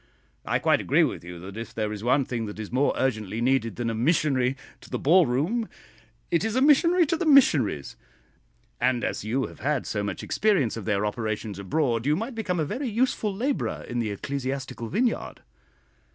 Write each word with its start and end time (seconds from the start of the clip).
I 0.45 0.57
quite 0.57 0.81
agree 0.81 1.03
with 1.03 1.23
you 1.23 1.37
that 1.41 1.55
if 1.55 1.75
there 1.75 1.93
is 1.93 2.03
one 2.03 2.25
thing 2.25 2.47
that 2.47 2.57
is 2.57 2.71
more 2.71 2.91
urgently 2.97 3.39
needed 3.39 3.75
than 3.75 3.87
a 3.87 3.93
missionary 3.93 4.57
to 4.79 4.89
the 4.89 4.97
ball 4.97 5.27
room, 5.27 5.69
it 6.31 6.43
is 6.43 6.55
a 6.55 6.59
missionary 6.61 7.05
to 7.05 7.15
the 7.15 7.25
missionaries; 7.27 7.97
and 8.79 9.03
as 9.03 9.23
you 9.23 9.45
have 9.45 9.59
had 9.59 9.85
so 9.85 10.01
much 10.03 10.23
experience 10.23 10.75
of 10.75 10.85
their 10.85 11.05
operations 11.05 11.59
abroad, 11.59 12.07
you 12.07 12.15
might 12.15 12.33
become 12.33 12.59
a 12.59 12.65
very 12.65 12.89
useful 12.89 13.31
labourer 13.31 13.85
in 13.87 13.99
the 13.99 14.09
ecclesiastical 14.09 14.87
vineyard." 14.89 15.41